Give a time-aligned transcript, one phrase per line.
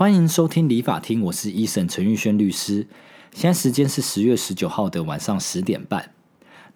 [0.00, 2.86] 欢迎收听理法厅，我是医生陈玉轩律师。
[3.34, 6.12] 现在时间是十月十九号的晚上十点半。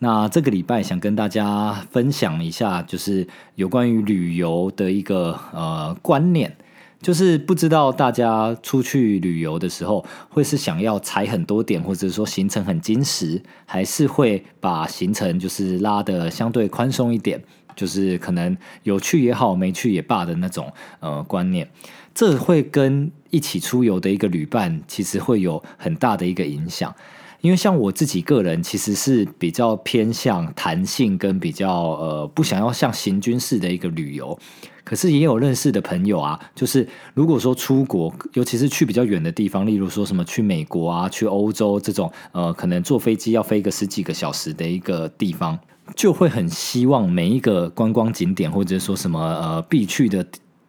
[0.00, 6.54] 那这个礼拜想跟大家分享一下，就是有关于旅游的一个呃观念，
[7.00, 17.42] 就是不知道大家出去旅游的时候，会是想要踩很多点，或者说行程很精实，还是会把行程就是拉的相对宽松一点，
[17.74, 20.70] 就是可能有去也好，没去也罢的那种
[21.00, 21.66] 呃观念。
[22.14, 26.94] 这会跟一起出游的一个旅伴，其实会有很大的一个影响。
[27.40, 34.38] 因为像我自己个人，其实是比较偏向弹性跟比较呃不想要像行军式的一个旅游。
[34.82, 45.58] 可是也有认识的朋友啊，就是如果说出国，尤其是去比较远的地方，例如说什么去美国啊、去欧洲这种，呃，可能坐飞机要飞个十几个小时的一个地方，
[45.96, 50.24] 就会很希望每一个观光景点或者说什么呃必去的。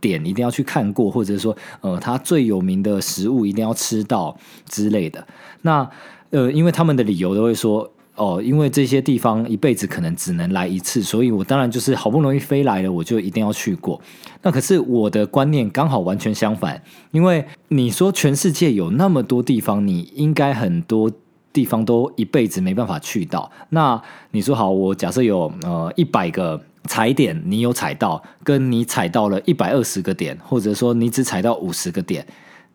[0.07, 4.37] 点一定要去看过，或者说，呃，他最有名的食物一定要吃到
[4.69, 5.25] 之类的。
[5.63, 5.89] 那，
[6.29, 13.99] 呃，因为他们的理由都会说，哦，因为这些地方一辈子可能只能来一次，所以我当然就是好不容易飞来了，我就一定要去过。
[14.43, 21.11] 那可是我的观念刚好完全相反，因为你说全世界有那么多地方，你应该很多
[21.51, 23.51] 地方都一辈子没办法去到。
[23.69, 23.99] 那
[24.31, 26.61] 你说好，我假设有呃一百个。
[26.87, 32.25] 踩点你有踩到，跟你踩到了一百二十个点，或者说你只踩到五十个点，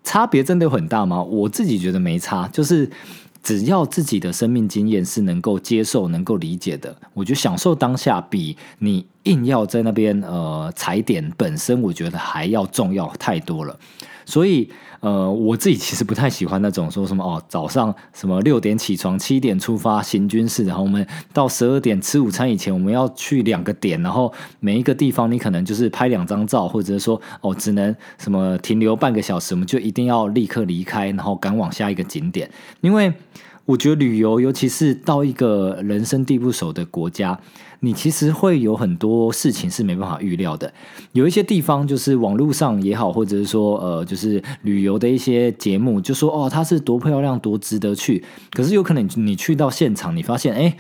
[0.02, 1.22] 差别真的有很大吗？
[1.22, 2.90] 我自己觉得没差，就是
[3.42, 13.78] 只要自己的生命经验是能够接受、能够理解的，我觉得享受当下比你硬要在那边呃踩点本身，我觉得还要重要太多了。
[14.26, 32.48] 所以，呃，我自己其实不太喜欢那种说什么哦，早上什么六点起床，七点出发行军式，然后我们到十二点吃午餐以前，我们要去两个点，然后每一个地方你可能就是拍两张照，或者说哦，只能什么停留半个小时，我们就一定要立刻离开，然后赶往下一个景点，
[32.82, 33.12] 因为
[33.70, 37.38] 我觉得旅游，尤其是到一个人生地不熟的国家。
[37.82, 40.70] 你其实会有很多事情是没办法预料的，
[41.12, 48.22] 有一些地方就是网络上也好，或者是说呃，就是旅游的一些节目，就说哦，它是多漂亮，多值得去。
[48.50, 50.76] 可是有可能你去到现场，你发现哎。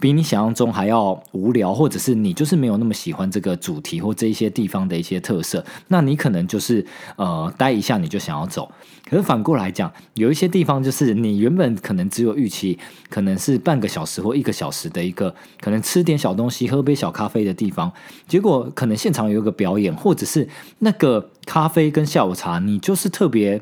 [0.00, 6.84] 比你想象中还要无聊，或者是你就是没有那么喜欢这个主题或这一些地方的一些特色，那你可能就是
[7.16, 8.72] 呃待一下你就想要走。
[9.12, 12.78] 可是反过来讲，有一些地方就是你原本可能只有预期，
[13.10, 17.92] 可能是半个小时或一个小时的一个可能吃点小东西、喝杯小咖啡的地方，
[18.26, 23.60] 结果可能现场有一个表演，或者是那个咖啡跟下午茶，你就是特别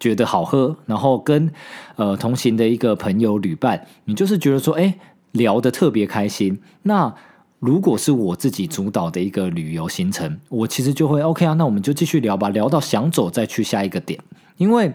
[0.00, 1.48] 觉得好喝，然后跟
[1.94, 4.98] 呃同行的一个朋友旅伴，你就是觉得说，哎。
[5.32, 6.60] 聊得特别开心。
[6.82, 7.14] 那
[7.58, 11.54] 如果是我自己主导的一个旅游行程，我其实就会 OK 啊。
[11.54, 14.20] 那我们就继续聊吧，聊到想走再去下一个点，
[14.56, 14.92] 因为。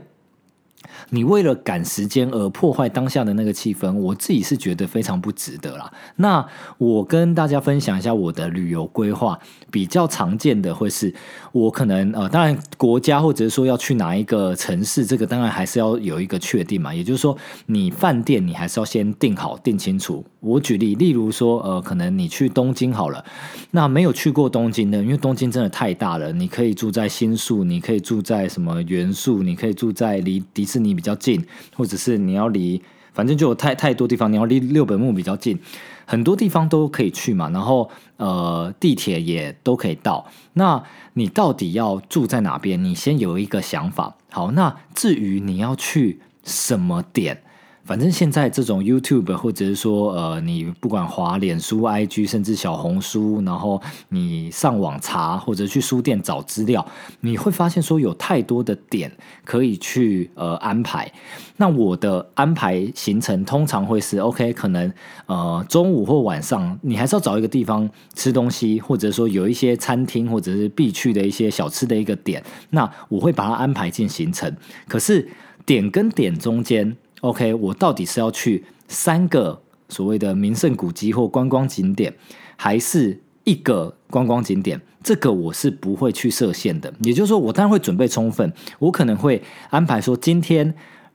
[1.10, 5.92] 你为了赶时间而破坏当下的那个气氛，我自己是觉得非常不值得啦。
[6.18, 6.46] 那
[6.78, 9.40] 我跟大家分享一下我的旅游规划，
[9.72, 11.14] 比较常见的会是，
[11.52, 16.94] 我可能呃，当然国家或者是说要去哪一个城市，这个当然还是要有一个确定嘛。
[16.94, 17.38] 也就是说，
[17.68, 20.26] 你饭店你还是要先订好、订清楚。
[20.40, 23.24] 我举例，例如说呃，可能你去东京好了，
[23.72, 30.78] 那没有去过东京的，因为东京真的太大了，你可以住在新宿，你可以住在什么元素，你可以住在离迪是。
[30.80, 31.46] 你比较近，
[31.76, 35.60] 或者是你要离，反正就有太太多地方，你要离六本木比较近，
[36.06, 37.50] 很多地方都可以去嘛。
[37.50, 40.26] 然后呃，地铁也都可以到。
[40.54, 40.82] 那
[41.14, 42.84] 你到底要住在哪边？
[42.84, 44.16] 你先有一个想法。
[44.30, 47.44] 好，那至于你要去什么点？
[47.88, 56.86] 反正现在这种 YouTube 或者是说，呃，你不管滑脸书、IG，甚至小红书，然后你上网查或者去书店找资料，
[57.22, 59.09] 你会发现说有太多的点
[59.46, 61.09] 可以去呃安排。
[61.56, 64.92] 那我的安排行程通常会是 OK，可能
[65.28, 74.54] 呃中午或晚上你还是要找一个地方吃东西，或者说有一些餐厅或者是必去的一些小吃的一个点，那我会把它安排进行程。
[74.89, 75.30] 可是
[75.66, 76.98] 点跟点中间。
[77.27, 82.13] OK，我到底是要去三个所谓的名胜古迹或观光景点，
[82.56, 84.79] 还是一个观光景点？
[85.03, 86.94] 这个我是不会去设限的。
[87.01, 90.74] 也就是说，我当然会准备充分，我可能会安排说，今天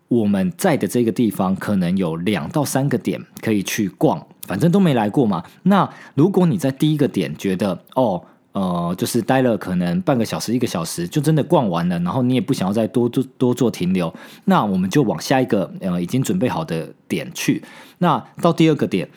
[0.09, 5.43] 我们在的这个地方可能有两到三个点可以去逛，反正都没来过嘛。
[5.63, 8.23] 那如果你在第一个点觉得哦。
[8.53, 14.13] 呃，就是待了可能半个小时、一个小时，就真的逛完了，然后你也不想要再多多多做停留，
[14.45, 17.63] 那我们就往下一个呃已经准备好的点去。
[17.99, 19.09] 那到第二个点，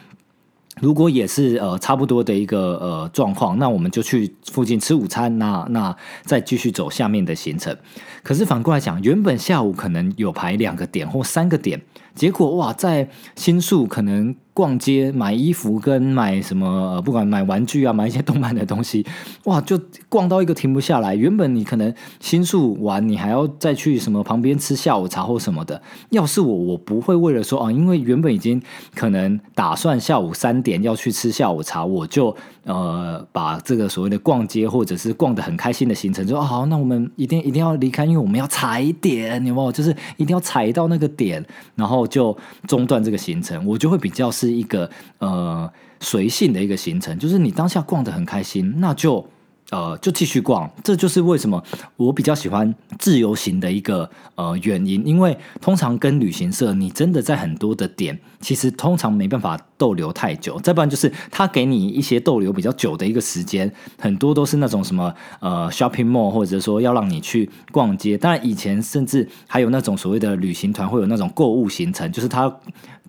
[0.79, 7.75] 如果也是呃差不多的一个呃状况，那我们就去附近吃午餐，那那再继续走下面的行程。
[8.23, 11.81] 可是反过来讲，原本下午可能有排两个点或三个点，
[12.13, 14.33] 结果哇，在新宿可能。
[14.55, 19.05] 逛街买衣服跟买什么呃，不管买玩具啊，买一些动漫的东西，
[19.43, 21.13] 哇，就逛到一个停不下来。
[21.13, 25.81] 原本你可能新宿玩，你还要再去什么旁边吃下午茶或什么的。
[26.11, 28.61] 要是我，我不会为了说啊，因为原本已经
[28.95, 39.69] 可能打算下午三点要去吃下午茶，我就呃把这个所谓的逛街或者是逛的很开心的行程，说好，那我们一定一定要离开，因为我们要踩点，有没有？
[39.69, 42.33] 就是一定要踩到那个点，然后就
[42.69, 44.44] 中断这个行程，我就会比较是。
[44.45, 45.69] 是一个呃
[45.99, 49.27] 随性的一个行程，就是你当下逛的很开心，那就
[49.71, 50.69] 呃就继续逛。
[50.83, 51.63] 这就是为什么
[51.97, 60.59] 我比较喜欢自由行的一个呃原因，因为通常跟旅行社，你真的在很多的点，其实通常没办法逗留太久。
[60.59, 68.15] 再不然就是他给你一些逗留比较久的一个时间，很多都是那种什么呃 shopping mall，或者说要让你去逛街。
[68.15, 72.55] 当然以前甚至还有那种所谓的旅行团会有那种购物行程，就是他。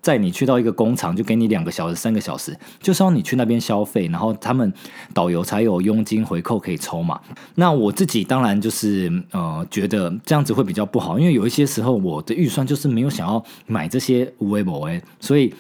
[0.06, 4.73] 在你去到一个工厂，就给你两个小时、三个小时，就是要你去那边消费，然后他们
[5.12, 7.20] 导游才有佣金回扣可以抽嘛。
[7.56, 15.53] 那我自己当然就是呃，觉得这样子会比较不好，因为有一些时候我的预算就是没有想要买这些无为某为，所以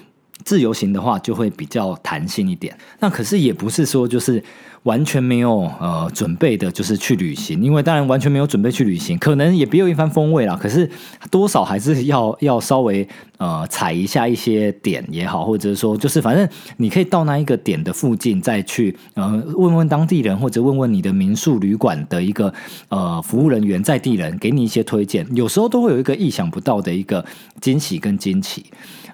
[0.44, 2.78] 自由行的话就会比较弹性一点。
[3.00, 4.40] 那可是也不是说就是。
[4.86, 10.56] 完全没有呃准备的，就是去旅行，因为当然完全没有准备去旅行，可能也别有一番风味啦。
[10.60, 10.88] 可是
[11.28, 13.06] 多少还是要要稍微
[13.38, 22.54] 呃踩一下一些点也好，或者是说，就是反正你可以到那一个点的附近再去呃问问当地人，或者问问你的民宿旅馆的一个
[22.88, 27.24] 呃服务人员在地人，给你一些推荐，有时候都会有一个意想不到的一个
[27.60, 28.64] 惊喜跟惊奇。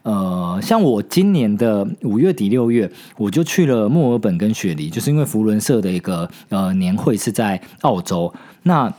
[0.03, 8.93] 呃，像我今年的五月底六月，我就去了墨尔本跟雪梨，就是因为福伦社的一个呃年会是在澳洲，那。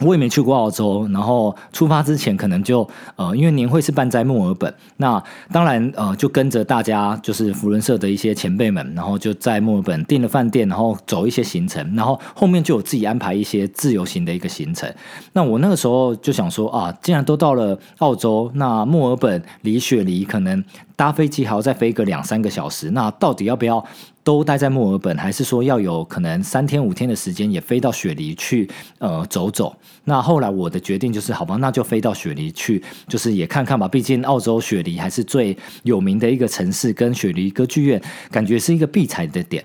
[0.00, 14.88] 我也没去过澳洲，然后出发之前可能就呃，因为年会是办在墨尔本，那当然呃，就跟着大家就是福伦社的一些前辈们，然后就在墨尔本订了饭店，然后走一些行程，然后后面就有自己安排一些自由行的一个行程。
[15.32, 20.62] 那我那个时候就想说啊，既然都到了澳洲，那墨尔本离雪梨可能
[20.98, 23.86] 搭飞机还要再飞个两三个小时，那到底要不要？
[24.24, 28.68] 都待在墨尔本，还是说要有可能三天五天的时间也飞到雪梨去
[28.98, 29.74] 呃走走？
[30.04, 33.86] 那后来我的决定就是，好吧，那就飞到雪梨去，就是也看看吧。
[33.86, 39.64] 毕竟澳洲雪梨还是最有名的一个城市，跟雪梨歌剧院感觉是一个必踩的点。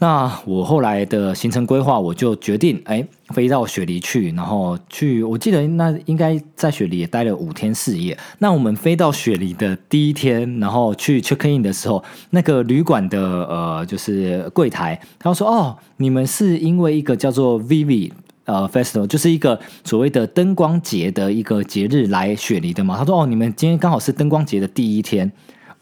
[0.00, 8.18] 那我后来的行程规划，我就决定，哎，飞到雪梨去，然后去，我记得那应该在雪梨也待了五天四夜。
[8.38, 18.10] 那我们飞到雪梨的第一天，然后去 check in 的时候，那个旅馆的呃，就是柜台，他说，哦，你们是因为一个叫做 Vivi
[18.46, 22.96] 呃 Festival，就是一个所谓的灯光节的一个节日来雪梨的吗？
[22.98, 25.30] 他说，哦，你们今天刚好是灯光节的第一天。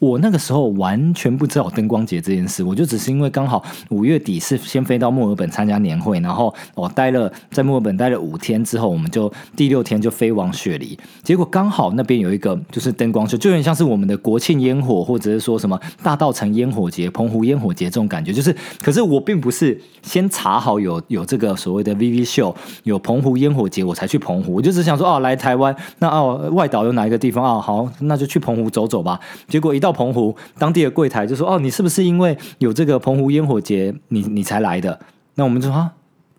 [0.03, 18.33] 我那个时候完全不知道灯光节这件事，我就只是因为刚好五月底是先飞到墨尔本参加年会，然后我待了在墨尔本待了五天之后，我们就第六天就飞往雪梨，结果刚好那边有一个就是灯光秀，就有点像是我们的国庆烟火，或者是说什么大道城烟火节、澎湖烟火节这种感觉。
[18.33, 22.53] 就是，可是我并不是先查好有有这个所谓的 VV 秀，
[22.83, 27.61] 有澎湖烟火节我才去澎湖，我就只想说哦，来台湾那哦外岛有哪一个地方啊？
[27.61, 29.17] 好，那就去澎湖走走吧。
[29.47, 34.99] 结果一到澎湖当地的柜台就说：“哦，你是不是因为有这个澎湖烟火节，你你才来的？”
[35.35, 35.89] 那我们就说：“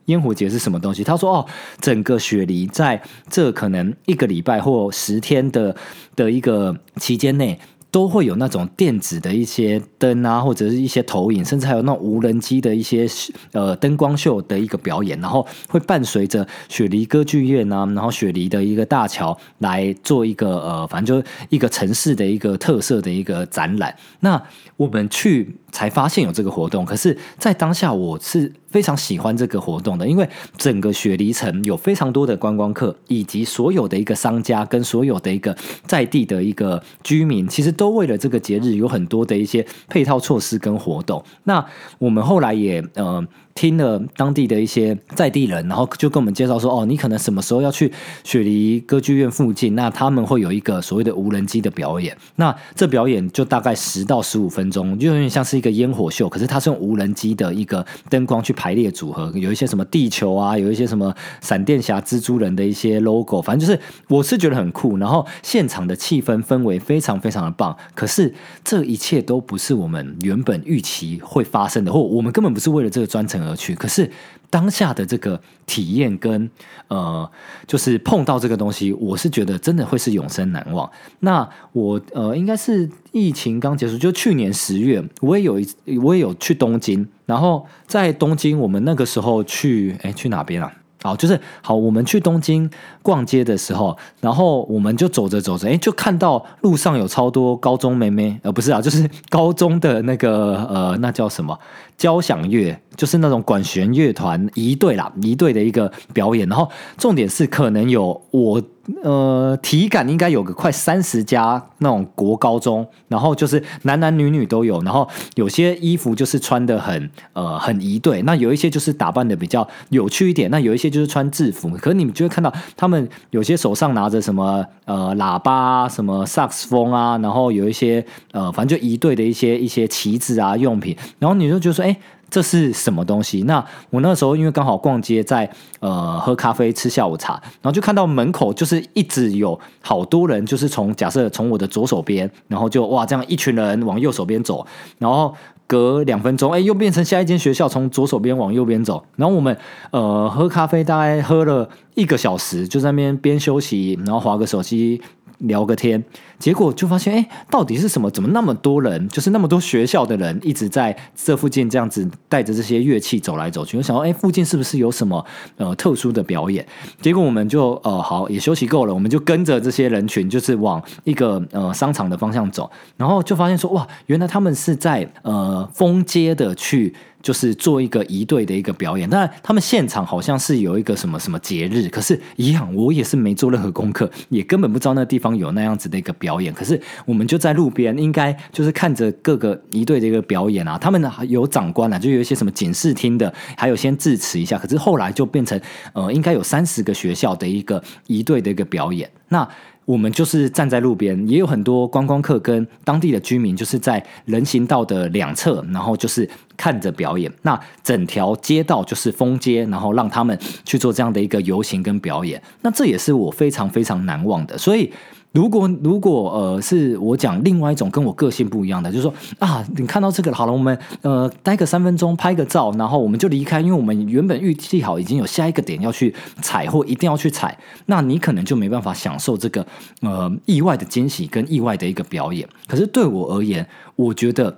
[0.07, 1.47] 烟火节是什么东西？”他说：“哦，
[1.81, 5.75] 整个雪梨在这可能一个礼拜或十天的
[6.17, 7.59] 的一个期间内。”
[7.95, 13.07] 都会有那种电子的一些灯啊，或者是一些投影，甚至还有那种无人机的一些
[13.53, 23.95] 呃灯光秀的一个表演，然后会伴随着雪梨歌剧院啊，然后雪梨的一个大桥来做一个呃，反正就一个城市的一个特色的一个展览。
[24.19, 24.43] 那
[24.77, 28.53] 我们去才发现有这个活动，可是，在当下我是。
[28.75, 41.25] 非常喜欢这个活动的，因为整个雪梨城有非常多的观光客，以及所有的一个商家跟所有的一个在地的一个居民，其实都为了这个节日有很多的一些配套措施跟活动。
[41.45, 41.65] 那
[41.99, 47.93] 我们后来也呃听了当地的一些在地人，然后就跟我们介绍说，哦，你可能什么时候要去
[48.25, 52.17] 雪梨歌剧院附近，那他们会有一个所谓的无人机的表演。
[52.37, 64.97] 那这表演就大概十到十五分钟，就有点像是一个烟火秀，可是它是用无人机的一个灯光去排列组合，有一些什么地球啊，有一些什么闪电侠、蜘蛛人的一些 logo，反正就是我是觉得很酷。
[64.97, 68.35] 然后现场的气氛氛围非常非常的棒，可是
[68.65, 73.75] 这一切都不是我们原本预期会发生的，或我们根本不是为了这个专程而去。
[73.75, 74.11] 可是
[74.51, 76.49] 当下的这个体验跟
[76.89, 77.29] 呃，
[77.67, 80.89] 就是碰到这个东西，我是觉得真的会是永生难忘。
[81.21, 90.73] 那我呃，应该是疫情刚结束，就去年十月，我也有一我也有去东京，然后在东京，我们那个时候去，哎，去哪边啊？
[91.03, 92.71] 好，就是好，我们去东京
[93.03, 101.59] 逛街的时候，然后我们就走着走着，哎，就看到路上有超多高中妹妹，呃，不是啊，就是高中的那个呃，那叫什么
[101.97, 106.49] 交响乐，就是那种管弦乐团一队啦，一队的一个表演。
[106.49, 108.63] 然后重点是可能有我。
[109.03, 131.97] 呃，体感应该有个快三十家那种国高中，然后就是男男女女都有，然后有些衣服就是穿的很呃很一对，那有一些就是打扮的比较有趣一点，那有一些就是穿制服，可是你们就会看到他们有些手上拿着什么呃喇叭、什么萨克斯风啊，然后有一些呃反正就一对的一些一些旗子啊用品，然后你就觉得说，哎。
[132.31, 133.43] 这是什么东西？
[133.43, 135.49] 那我那时候因为刚好逛街，在
[135.79, 144.67] 呃喝咖啡吃下午茶，然后就看到门口就是一直有好多人，就是从假设从我的左手边，然后就哇这样一群人往右手边走，
[144.99, 145.33] 然后
[145.69, 149.57] 隔两分钟，哎又变成下一间学校从左手边往右边走，然后我们
[149.93, 155.01] 呃喝咖啡大概喝了一个小时，就在那边边休息，然后划个手机。
[155.39, 156.03] 聊个天，
[156.39, 158.11] 结果就发现，哎，到底是什么？
[158.11, 159.09] 怎么那么多人？
[159.09, 163.77] 就是那么多学校的人一直在这附近这样子带着这些乐器走来走去。
[163.77, 165.25] 我想到，哎，附近是不是有什么
[165.57, 166.67] 呃特殊的表演？
[167.01, 176.95] 结果我们就呃好也休息够了，我们就跟着这些人群，就是往一个呃商场的方向走，然后就发现说，哇，原来他们是在呃封街的去。
[177.25, 186.53] 就是做一个一队的一个表演，当然他们现场好像是有一个什么什么节日，可是，一样我也是没做任何功课，也根本不知道那地方有那样子的一个表演。
[186.53, 190.77] 可是我们就在路边，应该就是看着各个一队的一个表演啊。
[190.77, 194.59] 他们有长官啊，就有一些什么警视厅的，还有先致辞一下。
[194.59, 195.59] 可是后来就变成
[195.95, 199.11] 呃，应该有三十个学校的一个一队的一个表演。
[199.31, 199.49] 那
[199.85, 207.31] 我们就是站在路边，也有很多观光客跟当地的居民，就是在人行道的两侧，然后就是看着表演。
[207.43, 212.43] 那整条街道就是封街，然后让他们去做这样的一个游行跟表演。
[212.63, 214.93] 那这也是我非常非常难忘的，所以。
[215.35, 229.67] 如果如果呃是我讲另外一种跟我个性不一样的，就是说啊，你看到这个好了，我们呃待个三分钟拍个照，然后我们就离开，因为我们原本预计好已经有下一个点要去踩或一定要去踩，那你可能就没办法享受这个
[230.03, 232.49] 呃意外的惊喜跟意外的一个表演。
[232.69, 234.57] 可是对我而言，我觉得。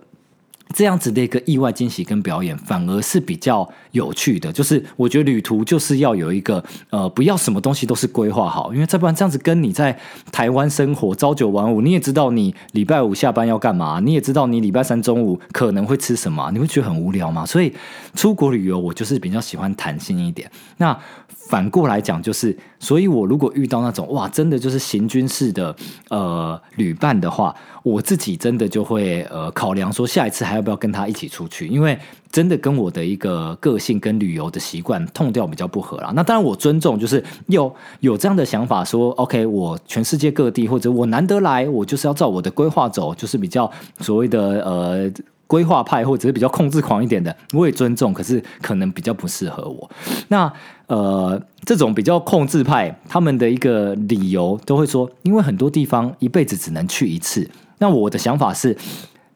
[0.74, 4.52] 这样子的一个意外惊喜跟表演，反而是比较有趣的。
[4.52, 9.98] 就是我觉得旅途就是要有一个呃，不要什么东西都是规划好，因为再不然这样子跟你在
[10.32, 17.46] 台湾生活朝九晚五，你也知道你礼拜五下班要干嘛，你也知道你礼拜三中午可能会吃什么，你会觉得很无聊嘛。
[17.46, 17.72] 所以
[18.14, 20.50] 出国旅游，我就是比较喜欢弹性一点。
[20.78, 20.98] 那
[21.48, 25.74] 反过来讲，就是，所以我如果遇到那种哇，真的就是行军式的
[26.10, 27.54] 呃旅伴的话，
[27.84, 31.98] 我自己真的就会呃考量说，下一次还要不要跟他一起出去，因为
[32.32, 36.12] 真的跟我的一个个性跟旅游的习惯痛调比较不合啦。
[36.14, 43.70] 那当然我尊重，就是有有这样的想法说，OK，我全世界各地或者我难得来，我就是要照我的规划走，就是比较
[44.00, 45.12] 所谓的呃。
[45.48, 49.88] 规划派或者是比较控制狂一点的，我也尊重，可是可能比较不适合我。
[50.26, 50.52] 那
[50.88, 57.48] 呃，这种比较控制派，他们的一个理由都会说，因为很多地方一辈子只能去一次。
[57.78, 58.76] 那我的想法是，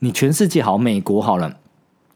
[0.03, 1.59] 你全世界好，美国好了，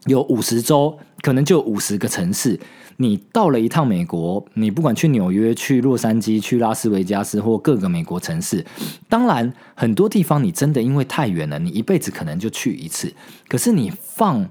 [0.05, 2.59] 有五十州，可能就五十个城市。
[2.97, 8.65] 你到了一趟美国，你不管去纽约、去洛杉矶、去拉斯维加斯或各个美国城市，
[9.07, 13.13] 当然很多地方你真的因为太远了，你一辈子可能就去一次。
[13.47, 14.49] 可是你放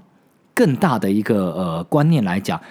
[0.53, 2.61] 更大的一个呃观念来讲。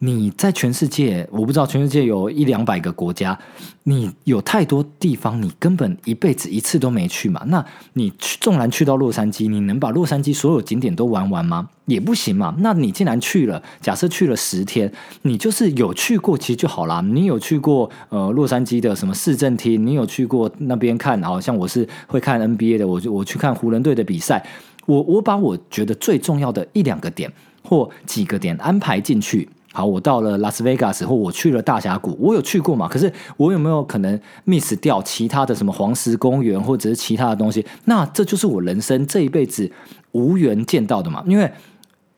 [0.00, 3.38] 你在全世界，我不知道全世界有一两百个国家，
[3.84, 7.42] 你有太多地方，你根本一辈子一次都没去嘛？
[7.46, 11.70] 那你去纵然去到洛杉矶，你能把洛杉矶所有景点都玩完吗？
[11.86, 12.54] 也不行嘛。
[12.58, 17.00] 那你既然去了，假设去了十天，你就是有去过，其实就好啦。
[17.00, 19.86] 你有去过呃洛杉矶的什么市政厅？
[19.86, 21.22] 你有去过那边看？
[21.22, 24.44] 好像我是会看 NBA 的，我就我去看湖人队的比赛。
[24.84, 27.32] 我我把我觉得最重要的一两个点。
[27.66, 29.48] 或几个点安排进去。
[29.76, 32.86] 好，我到了拉斯维加斯，或我去了大峡谷，我有去过嘛？
[32.86, 37.66] 可是我有没有可能 miss 掉其他的什么黄石公园或者是其他的东西？
[37.86, 39.68] 那这就是我人生这一辈子
[40.12, 41.24] 无缘见到的嘛？
[41.26, 41.50] 因为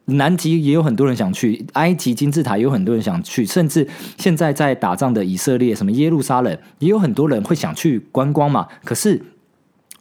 [0.05, 8.69] 南极也有很多人想去，埃及金字塔也有很多人想去，甚至现在在打仗的以色列，什么耶路撒冷也有很多人会想去观光嘛？
[8.85, 9.23] 可是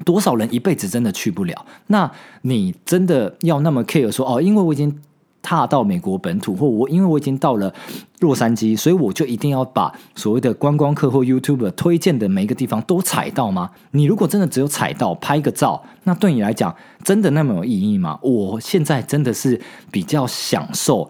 [0.03, 1.65] 多少人一辈子真的去不了？
[1.87, 4.41] 那你真的要那么 care 说哦？
[4.41, 4.99] 因为我已经。
[5.45, 7.71] 踏到美国本土，或我因为我已经到了
[8.19, 13.69] 洛杉矶，所以我就一定要把所谓的观光客或 YouTube 推荐的每一个地方都踩到吗？
[13.91, 18.17] 你如果真的只有踩到拍个照，那对你来讲真的那么有意义吗？
[18.23, 19.61] 我现在真的是
[19.91, 21.07] 比较享受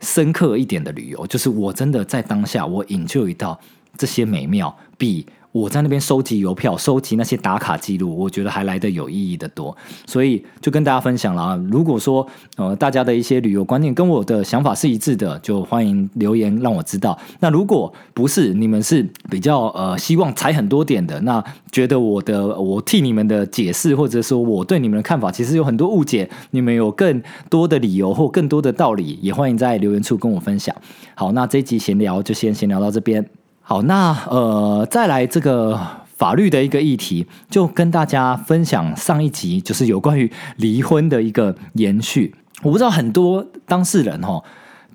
[0.00, 3.58] 深刻一点的旅游，就是我真的在当下我引就一道
[3.96, 5.26] 这些美妙比。
[5.52, 9.76] 我在那边收集邮票，收集那些打卡记录，我觉得还来得有意义的多，
[10.06, 11.60] 所以就跟大家分享了啊。
[11.70, 12.26] 如果说
[12.56, 17.18] 呃大家的一些旅游观念跟我的想法是一致的，就欢迎留言让我知道。
[17.40, 21.42] 那如果不是，你们是比较呃希望踩很多点的，那
[21.72, 30.74] 觉得我的我替你们的解释，或者说我对你们的看法其实有很多误解，你们有更多的理由或更多的道理，也欢迎在留言处跟我分享。
[31.16, 33.39] 好，那这一集闲聊就先闲聊到这边。
[33.70, 35.78] 好，那呃，再来这个
[36.16, 42.34] 法律的一个议题，就跟大家分享上一集，就是有关于离婚的一个延续。
[42.64, 44.42] 我不知道很多当事人哈，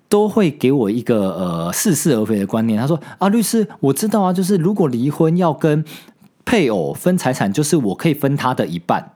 [0.09, 2.77] 都会给我一个呃似是而非的观念。
[2.77, 5.85] 他说啊，律师，我知道啊，就是如果离婚要跟
[6.43, 9.13] 配偶分财产，就是我可以分他的一半。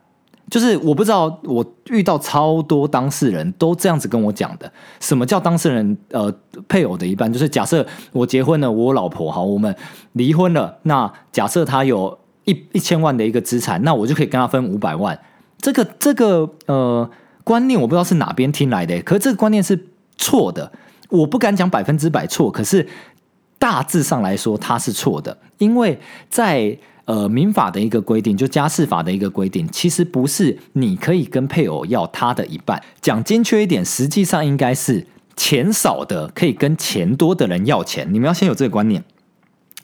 [0.50, 4.70] 就是我不知道，我遇到超多当事人都这样子跟我讲的。
[4.98, 5.96] 什么叫当事人？
[6.10, 6.34] 呃，
[6.66, 9.72] 配偶的一半，就是假设我结婚了，我老婆好，我们
[10.14, 10.76] 离婚了。
[10.82, 15.16] 那假设他有一一千万的一个资产，那我就可以跟他分五百万。
[15.58, 17.08] 这个这个呃
[17.44, 19.86] 观念，我不知道是哪边听来的，可是这个观念是
[20.18, 20.72] 错的。
[21.10, 22.88] 我不敢讲百分之百错，可是
[23.58, 26.76] 大致上来说，它是错的，因为在。
[27.10, 32.80] 呃，民法的一个规定，就家事法的一个规定，其实不是你可以跟配偶要他的一半。
[33.00, 38.06] 讲精确一点，实际上应该是钱少的可以跟钱多的人要钱。
[38.12, 39.02] 你们要先有这个观念。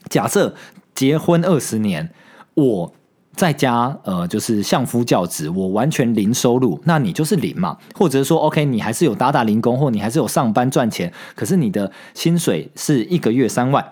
[0.09, 0.55] 假设
[0.95, 2.09] 结婚二十年，
[2.53, 2.93] 我
[3.35, 7.77] 在家呃就是相夫教子，我完全零收入，那你就是零嘛。
[7.93, 13.83] 或者说，OK，你还是有打打零工，或你还是有上班赚钱，可是你的薪水是一个月三万。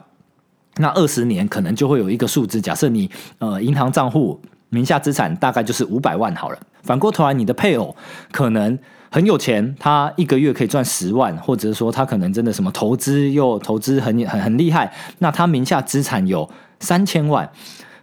[0.77, 4.39] 那二十年可能就会有一个数字，假设你呃银行账户
[4.69, 6.59] 名下资产大概就是五百万好了。
[6.83, 7.95] 反过头来，你的配偶
[8.31, 8.77] 可能
[9.09, 16.47] 很有钱，他一个月可以赚十万，或者说他可能真的什么投资又投资很很很厉害，那他名下资产有
[16.79, 17.49] 三千万，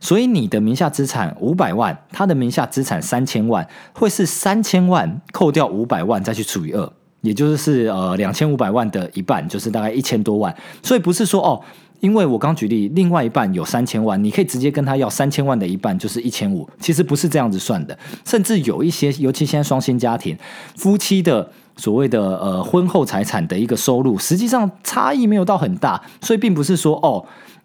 [0.00, 10.56] 所以你的名下资产五百万，他的名下资产三千万，会是三千万扣掉五百万再去除以二，也就是呃两千五百万的一半，就是大概一千多万。
[10.82, 11.62] 所以不是说哦。
[12.02, 16.68] 因为我刚举例，另外一半有三千万，你可以直接跟他要三千万的一半，就是一千五。
[16.80, 20.36] 其实不是这样子算的，甚至有一些，尤其现在双薪家庭，
[20.76, 27.24] 夫妻的所谓的呃婚后财产的一个收入，实际上差异没有到很大，所以并不是说哦，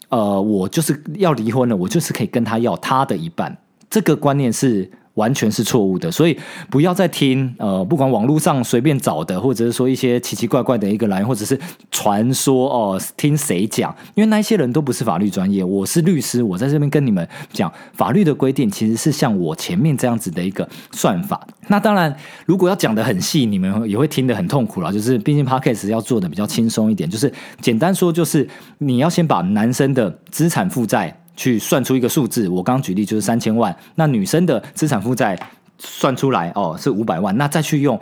[0.10, 3.58] 呃，我就是要离婚了，我就是可以跟他要他的一半，
[3.90, 4.92] 这个观念是。
[5.18, 6.38] 完全是错误的，所以
[6.70, 11.60] 不要再听呃，不管网络上随便找的，或者是说一些奇奇怪怪的一个来源，或者是
[11.92, 13.94] 传说哦，听谁讲？
[14.14, 21.46] 因为那些人都不是法律专业，我是律师，我在这边跟你们讲法律的规定，其实是像我前面这样子的一个算法。
[21.68, 24.94] 那当然，如果要讲的很细，你们也会听得很痛苦了。
[24.94, 31.20] 就是毕竟 podcast 要做的比较轻松一点，就是简单说，就是你要先把男生的资产负债。
[31.38, 33.74] 去算出一个数字，我刚刚举例就是三千万。
[33.96, 35.40] 那女生的资产负债
[35.78, 37.98] 算出来哦是五百万，那再去用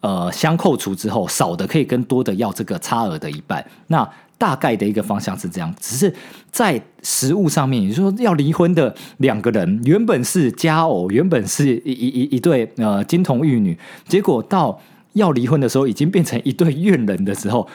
[0.00, 3.64] 呃相扣除之后，少的可以跟多的要这个差额的一半。
[3.86, 6.12] 那大概的一个方向是这样，只是
[6.50, 14.76] 在实物上面，你说要离婚的两个人原本是佳偶，原本是一一一一对呃金童玉女，结果到
[15.12, 17.66] 要离婚的时候，已经变成一对怨人的时候。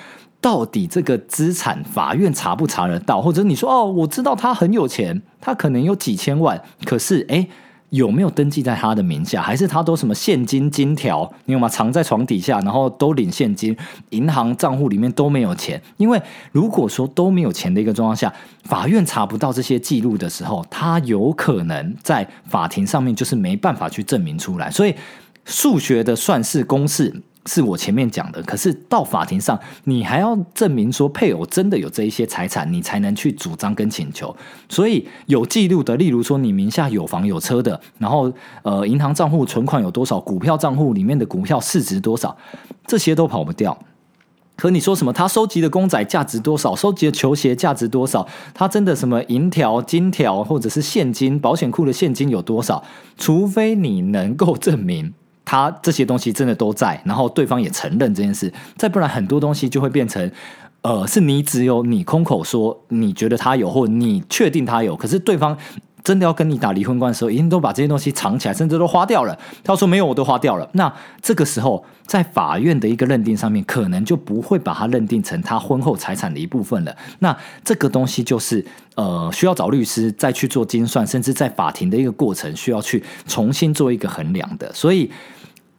[0.41, 3.19] 到底这个资产法院查不查得到？
[3.21, 7.47] 或者你说哦，我知道他很有钱，他可能有几千万，可是哎，
[7.89, 9.41] 有没有登记在他的名下？
[9.41, 11.33] 还是他都什么现金金条？
[11.45, 11.67] 你有吗？
[11.67, 13.75] 藏在床底下，然后都领现金，
[14.11, 15.81] 银行账户里面都没有钱。
[15.97, 16.21] 因为
[16.51, 18.31] 如果说都没有钱的一个状况下，
[18.65, 24.69] 法院查不到这些记录的时候，他有可能在法庭上面就是没办法去证明出来。
[24.69, 24.93] 所以
[25.43, 27.23] 数学的算式公式。
[27.47, 34.35] 是我前面讲的，可是到法庭上，你还要证明说配偶真的有这一些财产，你才能去主张跟请求。
[34.67, 38.31] 所以有记录的，例如说你名下有房有车的，然后
[38.63, 42.35] 呃银行账户存款有多少，股票账户里面的股票市值多少，
[42.87, 43.77] 这些都跑不掉。
[44.57, 45.11] 可你说什么？
[45.11, 46.73] 他收集的公仔价值多少？
[46.73, 48.25] 收集的球鞋价值多少？
[48.53, 51.37] 他真的什么银条、金条，或者是现金？
[51.37, 52.81] 保险库的现金有多少？
[53.17, 55.13] 除非你能够证明
[55.45, 60.29] 他这些东西真的都在，然后对方也承认这件事，再不然很多东西就会变成，
[60.81, 65.57] 呃，是你只有你空口说你觉得他有，或你确定他有，可是对方。
[66.03, 69.35] 真的要跟你打离婚关的时候，一定都把这些东西藏起来，甚至都花掉了。
[69.63, 70.69] 他说没有，我都花掉了。
[70.73, 76.95] 那这个时候，在法院的一个认定上面，可能就不会把它认定成他婚后财产的一部分了。
[77.17, 84.71] 那这个东西就是呃，需要找律师再去做精算，甚至在法庭的一个过程需要去重新做一个衡量的。
[84.75, 85.09] 所以。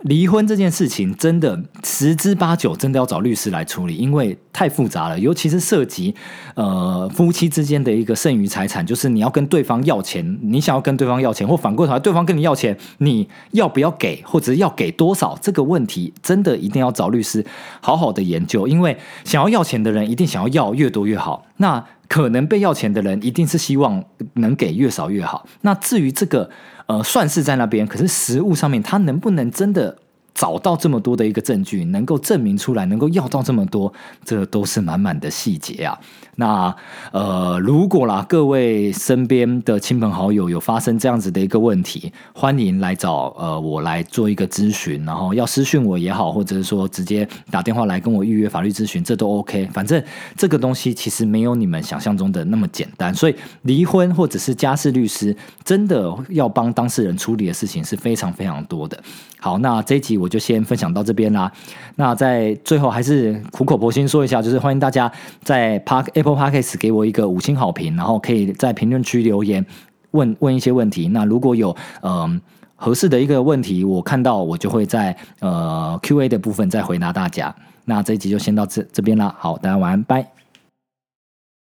[0.03, 6.15] 离婚这件事情真的十之八九真的要找律师来处理，因为太复杂了，尤其是涉及
[6.55, 17.45] 呃夫妻之间的一个剩余财产，就是你要跟对方要钱，你想要跟对方要钱，或反过头来对方跟你要钱，你要不要给，或者要给多少，这个问题真的一定要找律师
[17.81, 24.05] 好好的研究，因为想要要钱的人一定想要要越多越好，那可能被要钱的人一定是希望
[24.35, 26.51] 能给越少越好，那至于这个。
[26.87, 29.96] 呃，算是在那边，可是实物上面，它能不能真的？
[30.37, 33.90] 找到这么多的一个证据，能够证明出来，能够要到这么多，
[34.22, 35.99] 这都是满满的细节啊。
[36.38, 36.77] 那
[37.12, 49.66] 呃，如果啦，各位身边的亲朋好友有发生这样子的一个问题，欢迎来找呃我来做一个咨询，然后要私讯我也好，或者是说直接打电话来跟我预约法律咨询，这都 OK。
[49.72, 50.03] 反正
[50.37, 59.03] 这个东西其实没有你们想象中的那么简单，所以离婚或者是家事律师真的要帮当事人处理的事情是非常非常多的。
[59.40, 61.51] 好，那这一集我我就先分享到这边啦。
[61.95, 65.11] 那在最后还是苦口婆心说一下，就是欢迎大家
[65.45, 69.65] 在 Park Apple Podcast 给我一个五星好评，然后可以在评论区留言
[70.11, 71.07] 问问一些问题。
[71.07, 72.41] 那如果有嗯
[72.75, 77.55] 合适的一个问题，我看到我就会在呃 Q A 的部分再回答大家。
[77.85, 79.33] 那这一集就先到这这边啦。
[79.39, 80.46] 好，大家晚安，拜。